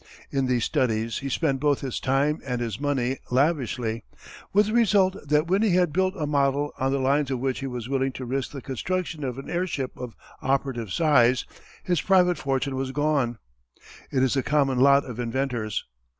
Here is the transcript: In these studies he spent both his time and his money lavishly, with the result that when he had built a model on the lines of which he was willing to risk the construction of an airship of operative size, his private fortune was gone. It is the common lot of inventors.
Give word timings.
In 0.31 0.47
these 0.47 0.65
studies 0.65 1.19
he 1.19 1.29
spent 1.29 1.59
both 1.59 1.81
his 1.81 1.99
time 1.99 2.41
and 2.43 2.59
his 2.59 2.79
money 2.79 3.19
lavishly, 3.29 4.03
with 4.51 4.65
the 4.65 4.73
result 4.73 5.15
that 5.27 5.45
when 5.45 5.61
he 5.61 5.75
had 5.75 5.93
built 5.93 6.15
a 6.17 6.25
model 6.25 6.73
on 6.79 6.91
the 6.91 6.97
lines 6.97 7.29
of 7.29 7.37
which 7.39 7.59
he 7.59 7.67
was 7.67 7.87
willing 7.87 8.11
to 8.13 8.25
risk 8.25 8.49
the 8.49 8.63
construction 8.63 9.23
of 9.23 9.37
an 9.37 9.47
airship 9.47 9.95
of 9.95 10.15
operative 10.41 10.91
size, 10.91 11.45
his 11.83 12.01
private 12.01 12.39
fortune 12.39 12.75
was 12.75 12.89
gone. 12.91 13.37
It 14.11 14.23
is 14.23 14.33
the 14.33 14.41
common 14.41 14.79
lot 14.79 15.05
of 15.05 15.19
inventors. 15.19 15.85